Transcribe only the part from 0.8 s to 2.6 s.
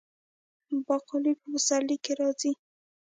باقلي په پسرلي کې راځي.